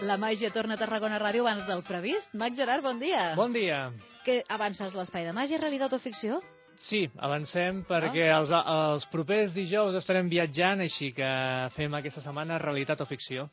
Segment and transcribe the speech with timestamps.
[0.00, 2.32] La màgia torna a Tarragona Ràdio abans del previst.
[2.32, 3.34] Mac Gerard, bon dia.
[3.36, 3.90] Bon dia.
[4.24, 6.38] Que avances l'espai de màgia, realitat o ficció?
[6.80, 11.28] Sí, avancem perquè els, els propers dijous estarem viatjant, així que
[11.76, 13.50] fem aquesta setmana realitat o ficció.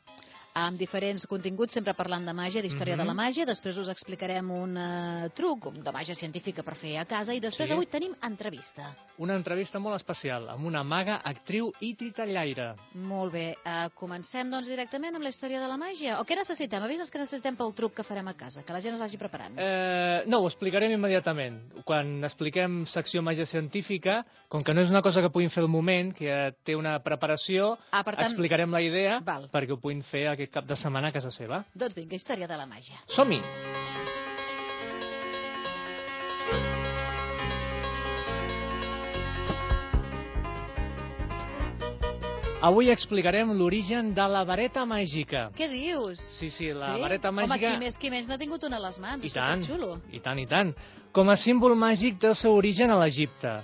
[0.58, 3.02] Amb diferents continguts, sempre parlant de màgia, d'història Mhm.
[3.02, 3.46] de la màgia.
[3.46, 7.32] Després us explicarem un uh, truc de màgia científica per fer a casa.
[7.34, 7.72] I després Sí.
[7.74, 8.94] avui tenim entrevista.
[9.18, 12.74] Una entrevista molt especial amb una maga, actriu i titellaire.
[12.94, 13.56] Molt bé.
[13.64, 16.20] Uh, comencem, doncs, directament amb la història de la màgia.
[16.20, 16.82] O què necessitem?
[16.82, 19.54] Avises que necessitem pel truc que farem a casa, que la gent es vagi preparant.
[19.58, 21.82] Eh, no, ho explicarem immediatament.
[21.84, 25.68] Quan expliquem secció màgia científica, com que no és una cosa que puguin fer al
[25.68, 29.48] moment, que té una preparació, Ah, per tant- explicarem la idea Val.
[29.50, 31.64] perquè ho puguin fer aquest cap de setmana a casa seva.
[31.74, 33.00] Doncs vinga, història de la màgia.
[33.14, 33.42] Som-hi!
[42.58, 45.44] Avui explicarem l'origen de la vareta màgica.
[45.54, 46.18] Què dius?
[46.40, 47.02] Sí, sí, la sí?
[47.04, 47.70] vareta Home, màgica...
[47.70, 49.22] qui més qui menys n'ha tingut una a les mans.
[49.22, 50.00] I tant, superxulo.
[50.10, 50.72] i tant, i tant.
[51.14, 53.60] Com a símbol màgic té el seu origen a l'Egipte.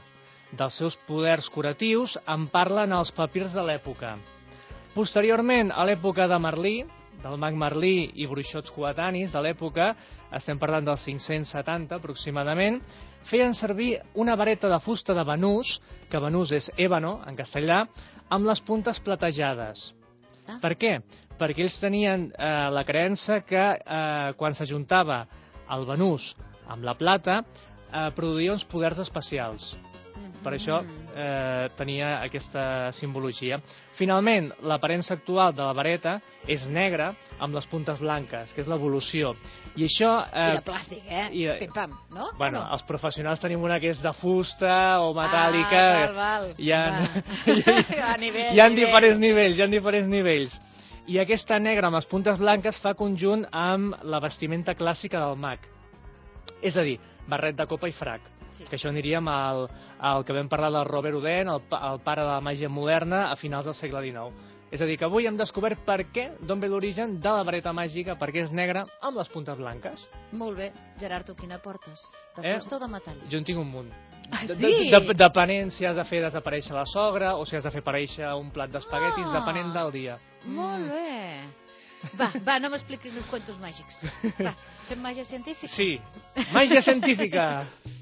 [0.55, 4.15] Dels seus poders curatius en parlen els papirs de l'època.
[4.95, 6.77] Posteriorment, a l'època de Merlí,
[7.19, 9.89] del mag Merlí i bruixots coetanis de l'època,
[10.39, 12.79] estem parlant dels 570 aproximadament,
[13.27, 17.81] feien servir una vareta de fusta de banús, que banús és ébano en castellà,
[18.31, 19.83] amb les puntes platejades.
[20.47, 20.61] Ah.
[20.63, 20.93] Per què?
[21.41, 25.25] Perquè ells tenien eh, la creença que eh, quan s'ajuntava
[25.75, 26.31] el banús
[26.71, 29.73] amb la plata eh, produïa uns poders especials.
[30.45, 31.07] Per això Mm.
[31.17, 33.59] eh, tenia aquesta simbologia.
[33.97, 39.35] Finalment, l'aparença actual de la vareta és negra amb les puntes blanques, que és l'evolució.
[39.77, 40.11] I això...
[40.29, 41.29] I de plàstic, eh?
[41.33, 42.29] i, eh, Pim-pam, no?
[42.37, 42.73] Bueno, no?
[42.77, 45.81] els professionals tenim una que és de fusta o metàl·lica.
[45.81, 46.55] Ah, val, val.
[46.59, 47.09] Hi ha, Va.
[48.13, 48.75] A nivell, hi ha nivell.
[48.77, 50.61] diferents nivells, hi ha diferents nivells.
[51.07, 55.59] I aquesta negra amb les puntes blanques fa conjunt amb la vestimenta clàssica del mag.
[56.65, 58.21] És a dir, barret de copa i frac.
[58.59, 58.65] Sí.
[58.71, 62.29] Que això aniríem al, al que vam parlar del Robert Houdin, el, el pare de
[62.29, 64.33] la màgia moderna, a finals del segle XIX.
[64.71, 67.73] És a dir, que avui hem descobert per què, d'on ve l'origen de la vareta
[67.73, 70.07] màgica, perquè és negra amb les puntes blanques.
[70.33, 70.73] Molt bé.
[70.99, 72.01] Gerard, tu quina portes?
[72.37, 72.57] De Eh?
[72.59, 73.21] fusta o de metall?
[73.31, 73.93] Jo en tinc un munt.
[74.33, 74.47] Ah, sí?
[74.49, 77.83] de- de- Depenent si has de fer desaparèixer la sogra o si has de fer
[77.83, 79.39] aparèixer un plat d'espaguetis, Ah.
[79.39, 80.19] depenent del dia.
[80.47, 81.45] Molt bé.
[82.19, 84.03] Va, va, no m'expliquis meus cuentos màgics.
[84.43, 84.55] Va,
[84.89, 85.69] fem màgia científica?
[85.73, 86.01] Sí,
[86.53, 87.65] màgia científica.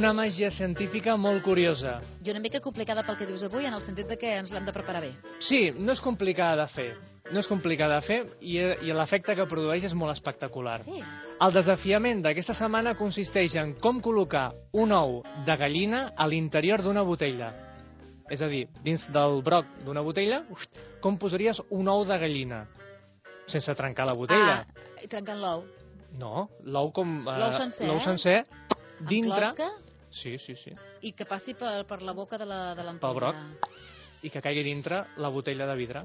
[0.00, 1.98] Una màgia científica molt curiosa.
[2.24, 4.64] I una mica complicada pel que dius avui, en el sentit de que ens l'hem
[4.64, 5.10] de preparar bé.
[5.44, 6.86] Sí, no és complicada de fer.
[7.28, 8.54] No és complicada de fer i,
[8.88, 10.78] i l'efecte que produeix és molt espectacular.
[10.86, 11.02] Sí.
[11.44, 17.04] El desafiament d'aquesta setmana consisteix en com col·locar un ou de gallina a l'interior d'una
[17.04, 17.50] botella.
[18.32, 20.40] És a dir, dins del broc d'una botella,
[21.04, 22.62] com posaries un ou de gallina?
[23.52, 24.62] Sense trencar la botella.
[24.64, 25.68] Ah, i trencant l'ou.
[26.16, 27.18] No, l'ou com...
[27.20, 28.38] eh, L'ou sencer, L'ou sencer,
[28.72, 29.52] Amb dintre...
[29.52, 30.72] closca Sí, sí, sí.
[31.02, 33.14] i que passi per, per la boca de la- de Pel l'ampolla.
[33.14, 33.36] broc.
[34.22, 36.02] I que caigui dintre la botella de vidre.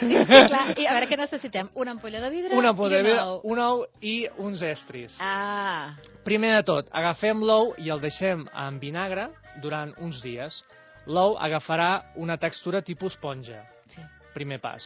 [0.00, 1.70] Clar, i a veure què necessitem?
[1.80, 3.40] Una ampolla de vidre Una i ampolla de un vidre, ou.
[3.52, 5.16] un ou i uns estris.
[5.20, 9.30] Ah, Primer de tot, agafem l'ou i el deixem en vinagre
[9.62, 10.58] durant uns dies.
[11.06, 13.62] L'ou agafarà una textura tipus esponja.
[13.88, 14.02] sí.
[14.34, 14.84] Primer pas.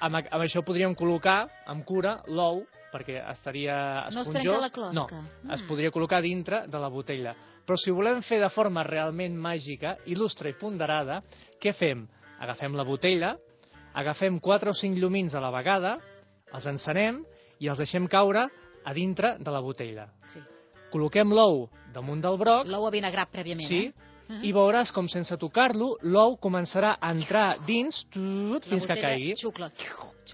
[0.00, 3.74] Amb, amb això podríem col·locar, amb cura, l'ou, perquè estaria
[4.10, 4.42] No es esponjós.
[4.42, 5.22] trenca la closca.
[5.42, 5.66] No, es Mm.
[5.68, 7.34] podria col·locar dintre de la botella.
[7.66, 11.22] Però si ho volem fer de forma realment màgica, il·lustre i ponderada,
[11.60, 12.06] què fem?
[12.40, 13.36] Agafem la botella,
[13.94, 15.98] agafem 4 o 5 llumins a la vegada,
[16.52, 17.24] els encenem
[17.60, 18.48] i els deixem caure
[18.84, 20.08] a dintre de la botella.
[20.32, 20.40] sí.
[20.92, 23.92] Col·loquem l'ou damunt del broc, L'ou avinagrat prèviament, sí, eh?
[24.32, 24.44] Mhm.
[24.44, 29.34] i veuràs com sense tocar-lo l'ou començarà a entrar dins tut, fins que caigui.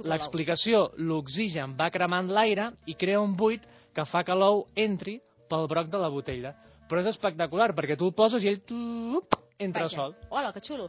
[0.04, 3.62] L'explicació, l'oxigen va cremant l'aire i crea un buit
[3.94, 5.18] que fa que l'ou entri
[5.48, 6.54] pel broc de la botella.
[6.88, 9.20] Però és espectacular, perquè tu el poses i ell tu,
[9.58, 9.96] entra Vaja.
[9.96, 10.14] sol.
[10.30, 10.88] Hola, que xulo.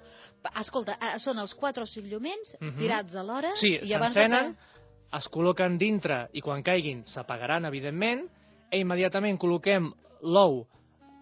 [0.61, 2.77] Escolta, ah, són els 4 o 5 llumins Mhm.
[2.77, 5.17] tirats alhora Sí, s'encenen, que...
[5.17, 8.27] es col·loquen dintre i quan caiguin s'apagaran, evidentment,
[8.71, 9.91] i immediatament col·loquem
[10.21, 10.67] l'ou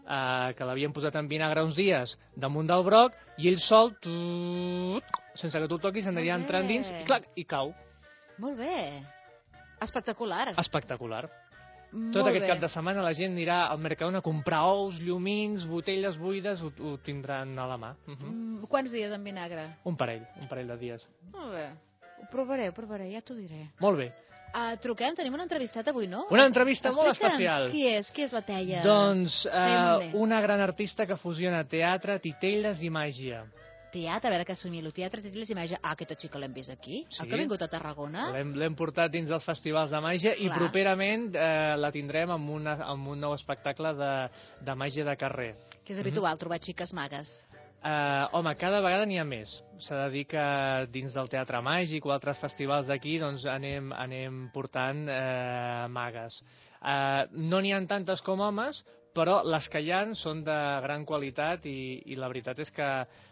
[0.08, 5.04] eh, que l'havien posat en vinagre uns dies damunt del broc i ell sol, tut,
[5.36, 6.74] sense que tu el toquis, Molt entrant bé.
[6.74, 7.74] dins i clac, i cau.
[8.38, 9.04] Molt bé.
[9.82, 10.54] Espectacular.
[10.58, 11.28] Espectacular.
[11.92, 12.48] Molt Tot aquest bé.
[12.52, 16.72] cap de setmana la gent anirà al Mercadona a comprar ous, llumins, botelles buides, ho,
[16.84, 17.96] ho tindran a la mà.
[18.08, 18.32] Uh -huh.
[18.32, 19.78] Mm, Quants dies en vinagre?
[19.86, 21.08] Un parell, un parell de dies.
[21.32, 21.70] Molt bé.
[22.20, 23.70] Ho provaré, ho provaré, ja t'ho diré.
[23.80, 24.14] Molt bé.
[24.48, 26.26] Uh, truquem, tenim una entrevistat avui, no?
[26.34, 27.70] Una entrevista molt especial.
[27.70, 28.82] qui és, qui és la Teia?
[28.86, 30.12] Doncs Monler.
[30.16, 33.44] una gran artista que fusiona teatre, titelles i màgia.
[33.92, 34.92] Teatre, a veure que assumir-lo.
[34.92, 35.80] Teatre, titles i màgia.
[35.82, 37.06] Ah, aquesta xica l'hem vist aquí.
[37.08, 37.22] Sí.
[37.24, 38.28] El que ha vingut a Tarragona.
[38.36, 40.58] L'hem portat dins dels festivals de màgia i Clar.
[40.60, 44.12] properament eh, la tindrem amb, una, amb un nou espectacle de,
[44.68, 45.54] de màgia de carrer.
[45.86, 47.32] Que és habitual trobar xiques magues.
[47.78, 49.52] Uh, home, cada vegada n'hi ha més.
[49.86, 50.44] S'ha de dir que
[50.94, 56.40] dins del Teatre Màgic o altres festivals d'aquí doncs anem, anem portant uh, magues.
[56.82, 58.82] Uh, no n'hi ha tantes com homes,
[59.18, 62.88] però les que hi ha són de gran qualitat i, i la veritat és que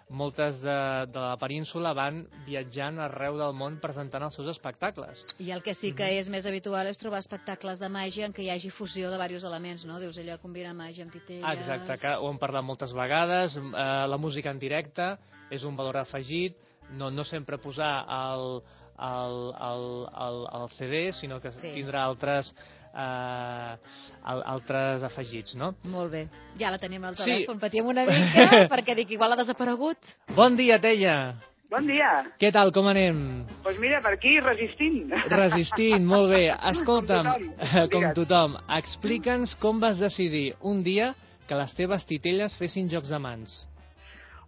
[0.10, 0.78] moltes de,
[1.10, 5.24] de la península van viatjant arreu del món presentant els seus espectacles.
[5.42, 8.46] I el que sí que és més habitual és trobar espectacles de màgia en què
[8.46, 10.00] hi hagi fusió de diversos elements, no?
[10.02, 11.62] Dius, allò combina màgia amb titelles...
[11.62, 15.16] Exacte, que ho hem parlat moltes vegades, eh, la música en directe
[15.54, 16.58] és un valor afegit,
[16.98, 18.60] no, no sempre posar el,
[19.00, 19.36] el,
[19.70, 19.86] el,
[20.28, 21.74] el, el CD, sinó que Sí.
[21.76, 22.54] tindrà altres,
[22.94, 23.76] eh,
[24.24, 25.74] al, altres afegits, no?
[25.84, 26.28] Molt bé.
[26.60, 27.24] Ja la tenim al Sí.
[27.30, 27.60] telèfon.
[27.60, 29.98] Patíem una mica, perquè dic, igual ha desaparegut.
[30.36, 31.36] Bon dia, Teia!
[31.70, 32.24] Bon dia.
[32.40, 33.18] Què tal, com anem?
[33.48, 35.10] Doncs pues mira, per aquí, resistint.
[35.28, 36.44] Resistint, molt bé.
[36.72, 37.90] Escolta'm, Com tothom.
[37.90, 38.14] com Digues.
[38.16, 41.16] tothom, explica'ns com vas decidir un dia
[41.50, 43.68] que les teves titelles fessin jocs de mans.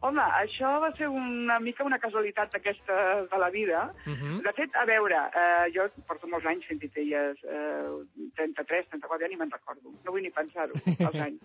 [0.06, 2.98] Home, això va ser una mica una casualitat d'aquesta
[3.32, 3.94] de la vida.
[4.06, 4.42] Uh -huh.
[4.46, 7.90] De fet, a veure, eh, jo porto molts anys fent titelles, eh,
[8.36, 9.90] 33, 34, ja ni me'n recordo.
[10.06, 10.74] No vull ni pensar-ho,
[11.08, 11.42] els anys.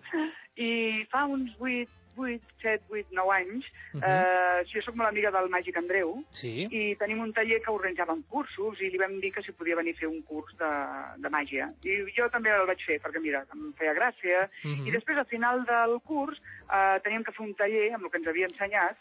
[0.56, 3.64] I fa uns 8, 8, 7, 8, 9 anys,
[3.94, 4.02] Mhm.
[4.04, 6.66] eh, jo sóc molt amiga del Màgic Andreu, Sí.
[6.70, 9.94] i tenim un taller que organitzàvem cursos i li vam dir que si podia venir
[9.94, 10.70] a fer un curs de,
[11.18, 11.72] de màgia.
[11.84, 14.48] I jo també el vaig fer, perquè mira, em feia gràcia.
[14.64, 14.86] Mhm.
[14.86, 16.40] I després, al final del curs,
[16.72, 18.96] eh, teníem que fer un taller amb el que ens havia ensenyat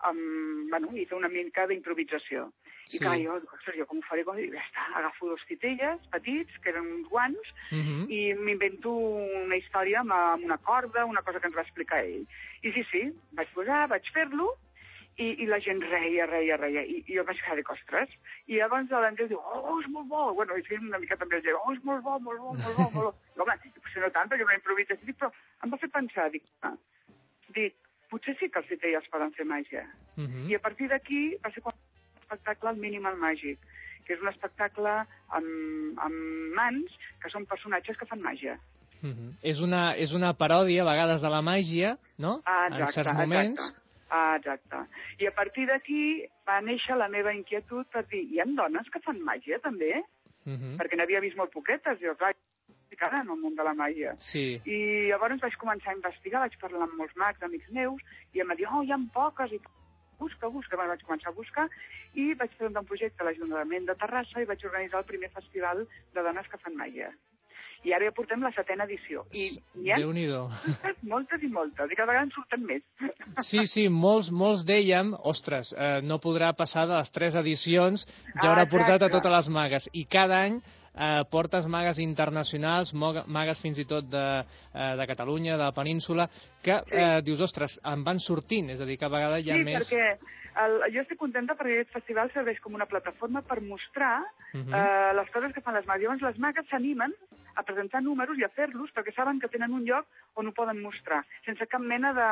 [0.00, 2.52] amb, bueno, i fer una mica d'improvisació.
[2.88, 2.98] I Sí.
[2.98, 4.24] clar, jo, ostres, jo com ho faré?
[4.24, 4.36] Com?
[4.38, 8.06] Ja està, agafo dos titelles petits, que eren uns guants, Mhm.
[8.08, 12.24] i m'invento una història amb, amb una corda, una cosa que ens va explicar ell.
[12.62, 14.54] I sí, sí, vaig posar, vaig fer-lo,
[15.18, 18.08] i, i la gent reia, reia, reia, i, i jo vaig quedar de costres.
[18.46, 21.54] I llavors l'Andreu diu, oh, és molt bo, bueno, i fent una mica també el
[21.56, 23.14] oh, és molt bo, molt bo, molt bo, molt bo.
[23.36, 25.32] I, home, potser no tant, perquè no improvisació, dic, però
[25.64, 26.76] em va fer pensar, dic, ah,
[27.50, 27.74] dic,
[28.08, 29.84] potser sí que els titelles poden fer màgia.
[30.16, 30.48] Mhm.
[30.50, 31.74] I a partir d'aquí va ser quan
[32.28, 33.58] l'espectacle El Minimal Màgic,
[34.04, 34.94] que és un espectacle
[35.36, 36.92] amb, amb mans
[37.22, 38.58] que són personatges que fan màgia.
[39.02, 39.38] Mhm.
[39.42, 42.40] És, una, és una paròdia, a vegades, de la màgia, no?
[42.44, 43.60] Ah, en exacte, certs moments.
[43.60, 43.84] exacte.
[44.10, 44.76] Ah, exacte.
[45.20, 49.00] I a partir d'aquí va néixer la meva inquietud per dir, hi ha dones que
[49.04, 50.02] fan màgia també?
[50.44, 50.78] Mhm.
[50.80, 52.32] Perquè n'havia vist molt poquetes, jo, clar,
[52.88, 54.14] ficada en el món de la màgia.
[54.18, 54.60] Sí.
[54.64, 58.00] I llavors vaig començar a investigar, vaig parlar amb molts mags, amics meus,
[58.32, 59.60] i em va dir, oh, hi ha poques, i
[60.18, 61.68] busca, busca, bueno, vaig començar a buscar,
[62.14, 65.86] i vaig presentar un projecte a l'Ajuntament de Terrassa i vaig organitzar el primer festival
[66.14, 67.12] de dones que fan màgia.
[67.86, 69.20] I ara ja portem la setena edició.
[69.38, 72.82] I n'hi ha moltes, moltes i moltes, i cada vegada en surten més.
[73.46, 78.02] Sí, sí, molts, molts dèiem, ostres, eh, no podrà passar de les tres edicions,
[78.42, 79.14] ja haurà Ah, portat a exacte.
[79.14, 79.88] totes les magues.
[79.94, 80.58] I cada any
[80.98, 84.24] eh, portes magues internacionals, magues fins i tot de,
[84.74, 86.28] eh, de Catalunya, de la península,
[86.62, 89.64] que eh, dius, ostres, en van sortint, és a dir, cada vegada hi ha sí,
[89.64, 89.86] més...
[89.86, 94.72] perquè el, jo estic contenta perquè aquest festival serveix com una plataforma per mostrar Mhm.
[94.74, 96.02] eh, les coses que fan les magues.
[96.02, 97.12] Llavors les magues s'animen
[97.54, 100.80] a presentar números i a fer-los perquè saben que tenen un lloc on ho poden
[100.80, 102.28] mostrar, sense cap mena de,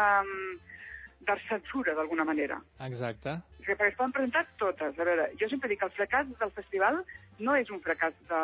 [1.26, 2.60] de censura, d'alguna manera.
[2.86, 3.32] Exacte.
[3.58, 4.94] O sigui, perquè es poden presentar totes.
[4.98, 7.02] A veure, jo sempre dic que el fracàs del festival
[7.40, 8.40] no és un fracàs de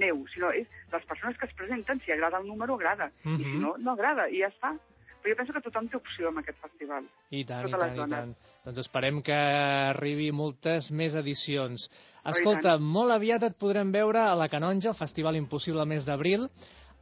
[0.00, 3.10] meu, sinó és les persones que es presenten, si agrada el número, agrada.
[3.24, 3.60] I si Mhm.
[3.62, 4.74] no, no agrada, i ja està.
[5.22, 7.04] Però jo penso que tothom té opció en aquest festival.
[7.30, 8.34] I tant, i tant, i tant.
[8.64, 11.88] Doncs esperem que arribi moltes més edicions.
[12.24, 12.82] Oh, Escolta, tant.
[12.82, 16.48] molt aviat et podrem veure a la Canonja, el Festival Impossible mes d'abril,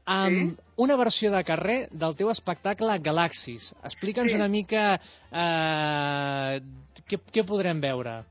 [0.06, 3.72] amb una versió de carrer del teu espectacle Galaxis.
[3.84, 4.36] Explica'ns Sí.
[4.36, 5.00] una mica
[5.32, 6.60] eh,
[7.08, 8.22] què, què podrem veure.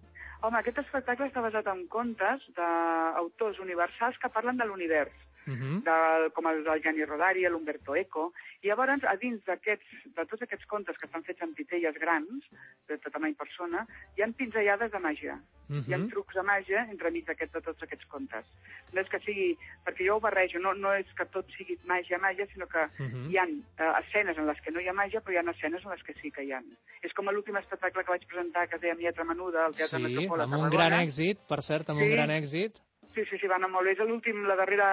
[0.43, 5.13] Home, aquest espectacle està basat en contes d'autors universals que parlen de l'univers,
[5.45, 5.83] Uh -huh.
[5.83, 8.31] de, com el del Gianni Rodari, l'Umberto Eco,
[8.61, 12.43] i llavors a dins de tots aquests contes que estan fets amb titelles grans,
[12.87, 13.85] de, de tamany persona,
[14.17, 15.39] hi han pinzellades de màgia.
[15.69, 16.09] Uh Hi ha -huh.
[16.09, 18.45] trucs de màgia entremig d'aquest, de tots aquests contes.
[18.93, 19.57] No és que sigui...
[19.85, 23.29] Perquè jo ho barrejo, no, no és que tot sigui màgia, màgia, sinó que Mhm.
[23.31, 25.83] hi ha eh, escenes en les que no hi ha màgia, però hi ha escenes
[25.83, 26.61] en les que sí que hi ha.
[27.01, 30.03] És com l'últim espectacle que vaig presentar, que es deia Mietra Menuda, al Teatre Sí,
[30.03, 32.11] Metropol a amb un gran èxit, per cert, amb un Sí.
[32.11, 32.73] gran èxit.
[33.13, 33.91] Sí, sí, sí, va anar molt bé.
[33.93, 34.87] És l'últim, la darrera,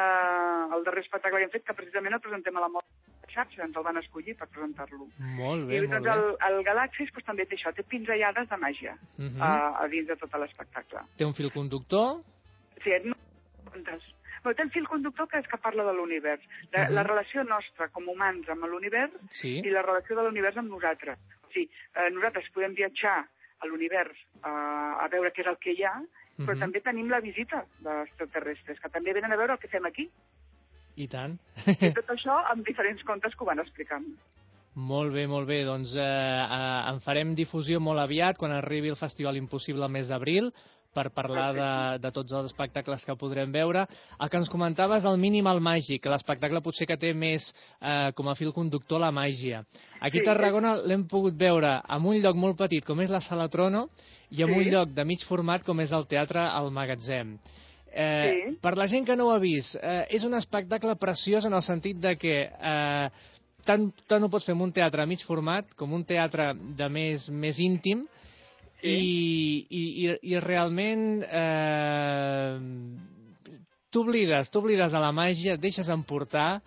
[0.77, 2.87] el darrer espectacle que hem fet, que precisament el presentem a la Mort
[3.31, 5.07] xarxa, ens el van escollir per presentar-lo.
[5.39, 6.13] Molt bé, I molt doncs bé.
[6.51, 9.41] el, el Galaxis doncs, també té això, té pinzellades de màgia Mhm.
[9.41, 11.01] a, a dins de tot l'espectacle.
[11.17, 12.21] Té un fil conductor,
[12.83, 13.15] Sí, no.
[14.43, 16.95] Però té el fil conductor que és que parla de l'univers, de Mhm.
[16.95, 19.59] la relació nostra com humans amb l'univers Sí.
[19.61, 21.19] i la relació de l'univers amb nosaltres.
[21.47, 23.29] O sigui, eh, nosaltres podem viatjar
[23.61, 26.01] a l'univers eh, a veure què és el que hi ha,
[26.41, 26.61] però Mhm.
[26.61, 30.09] també tenim la visita d'extraterrestres, que també venen a veure el que fem aquí.
[30.97, 31.39] I tant.
[31.67, 34.05] I tot això amb diferents contes que ho van explicant.
[34.75, 35.65] Molt bé, molt bé.
[35.67, 40.09] Doncs eh, eh, en farem difusió molt aviat, quan arribi el Festival Impossible el mes
[40.09, 40.53] d'abril,
[40.95, 41.71] per parlar de,
[42.03, 43.85] de tots els espectacles que podrem veure.
[44.21, 47.47] El que ens comentaves, el Minimal Màgic, l'espectacle potser que té més
[47.81, 49.63] eh, com a fil conductor la màgia.
[50.01, 53.23] Aquí a Sí, Tarragona l'hem pogut veure en un lloc molt petit com és la
[53.23, 53.87] Sala Trono
[54.31, 54.59] i en Sí.
[54.59, 57.37] un lloc de mig format com és el Teatre al Magatzem.
[57.93, 58.57] Eh, Sí.
[58.63, 61.63] Per la gent que no ho ha vist, eh, és un espectacle preciós en el
[61.63, 63.11] sentit de que eh,
[63.67, 66.89] tant, tant ho pots fer en un teatre a mig format com un teatre de
[66.89, 68.07] més, més íntim
[68.81, 68.89] Sí.
[68.89, 72.59] i, i, i, i realment eh,
[73.93, 76.61] t'oblides, t'oblides de la màgia, et deixes emportar,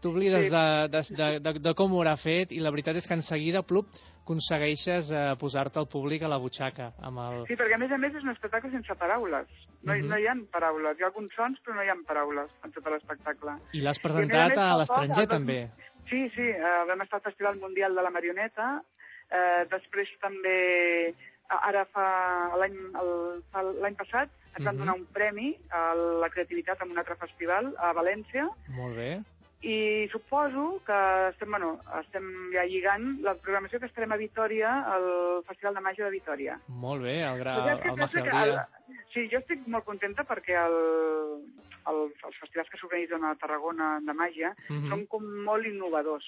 [0.00, 0.50] t'oblides Sí.
[0.50, 3.22] de, de, de, de, de com ho haurà fet i la veritat és que en
[3.26, 3.88] seguida, plup,
[4.22, 6.92] aconsegueixes eh, posar-te al públic a la butxaca.
[7.02, 7.38] Amb el...
[7.48, 9.48] Sí, perquè a més a més és un espectacle sense paraules.
[9.82, 10.08] No, hi, Mhm.
[10.10, 10.98] no hi ha paraules.
[10.98, 13.56] Hi ha alguns sons, però no hi ha paraules en tot l'espectacle.
[13.72, 15.70] I l'has I a presentat més a poc, l'estranger, també.
[16.10, 18.82] Sí, sí, eh, vam estar al Festival Mundial de la Marioneta,
[19.30, 21.14] eh, després també, a-
[21.48, 24.28] ara fa l'any passat,
[24.58, 24.78] ens van Mhm.
[24.78, 29.22] donar un premi a la creativitat en un altre festival a València, Molt bé.
[29.62, 35.42] i suposo que estem, bueno, estem ja lligant la programació que estarem a Vitoria, al
[35.46, 36.60] Festival de Màgia de Vitoria.
[36.68, 37.54] Molt bé, el, gra...
[37.56, 38.68] Però ja el dia.
[39.12, 41.42] Sí, jo estic molt contenta perquè el,
[41.88, 44.88] el, els festivals que s'organitzen a Tarragona de màgia Mhm.
[44.90, 46.24] són com molt innovadors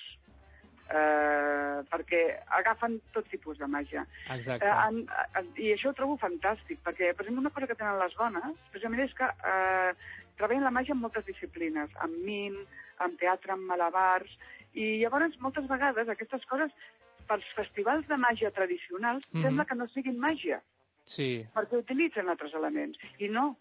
[0.90, 2.20] eh, perquè
[2.58, 4.04] agafen tot tipus de màgia.
[4.34, 4.66] Exacte.
[4.66, 5.00] Eh, en,
[5.38, 8.56] en, I això ho trobo fantàstic, perquè, per exemple, una cosa que tenen les dones,
[8.72, 9.92] precisament és que eh,
[10.36, 12.56] treballen la màgia en moltes disciplines, amb mim,
[12.98, 14.32] amb teatre, amb malabars,
[14.74, 16.70] i llavors moltes vegades aquestes coses,
[17.30, 19.42] pels festivals de màgia tradicionals, Mhm.
[19.44, 20.60] sembla que no siguin màgia,
[21.04, 21.46] Sí.
[21.54, 23.56] perquè utilitzen altres elements, i no.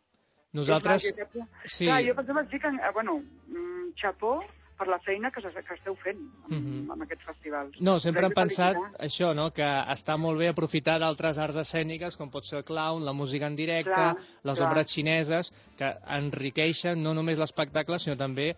[0.54, 1.04] Nosaltres...
[1.06, 1.86] Màgia, que- Sí.
[1.86, 4.44] Clar, jo per exemple dic, eh, bueno, mm, xapó
[4.80, 6.92] per la feina que, que esteu fent amb, Mhm.
[6.94, 7.76] amb aquests festivals.
[7.84, 9.06] No, sempre hem pensat visitar.
[9.06, 9.50] això, no?
[9.52, 13.46] que està molt bé aprofitar d'altres arts escèniques, com pot ser el clown, la música
[13.48, 14.72] en directe, Clar, les clar.
[14.72, 18.56] obres xineses, que enriqueixen no només l'espectacle, sinó també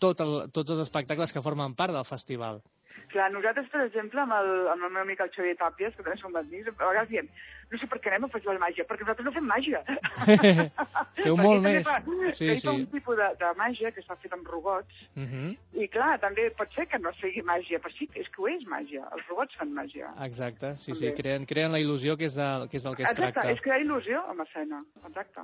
[0.00, 2.60] tot el, tots els espectacles que formen part del festival.
[3.10, 6.16] Clar, nosaltres, per exemple, amb el, amb el meu amic el Xavier Tàpies, que també
[6.20, 7.26] som amics, a vegades diem,
[7.72, 9.80] no sé per què anem a festival de màgia, perquè nosaltres no fem màgia.
[11.24, 11.82] Feu molt més.
[11.86, 11.98] Fa,
[12.38, 12.68] Sí, sí.
[12.70, 15.56] un tipus de, de màgia que està fet amb robots, Uh -huh.
[15.82, 18.64] i clar, també pot ser que no sigui màgia, però sí, és que ho és
[18.66, 19.02] màgia.
[19.12, 20.06] Els robots fan màgia.
[20.24, 21.14] Exacte, sí, sí, També.
[21.22, 23.50] creen, creen la il·lusió que és, de, que és del que es Exacte, tracta.
[23.50, 24.80] és crear il·lusió amb escena.
[25.06, 25.40] Exacte.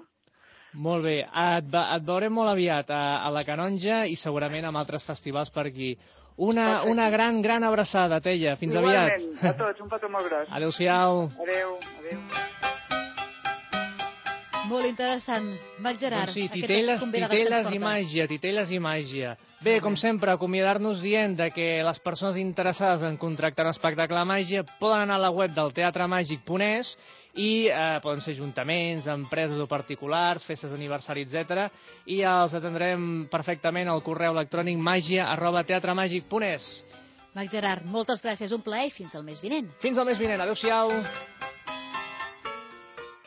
[0.74, 5.06] Molt bé, et, et veurem molt aviat a, a la Canonja i segurament amb altres
[5.06, 5.96] festivals per aquí.
[6.36, 8.56] Una, una gran, gran abraçada, Teia.
[8.60, 9.16] Fins aviat.
[9.16, 10.52] Igualment, a tots, un petó molt gros.
[10.52, 11.26] Adéu-siau.
[11.46, 12.20] Adéu, adéu.
[14.66, 15.46] Molt interessant.
[15.80, 19.36] Mac Gerard, Doncs sí, titelles, titelles i màgia, titelles i màgia.
[19.62, 24.28] Bé, com sempre, acomiadar-nos dient de que les persones interessades en contractar un espectacle de
[24.28, 26.92] màgia poden anar a la web del teatremàgic.es
[27.36, 31.68] i eh, poden ser ajuntaments, empreses o particulars, festes d'aniversari, etc.
[32.08, 36.68] I els atendrem perfectament al correu electrònic màgia arroba teatremàgic.es.
[37.36, 39.68] Mac Gerard, moltes gràcies, un plaer i fins al mes vinent.
[39.82, 40.40] Fins al mes vinent.
[40.40, 40.94] Adéu-siau.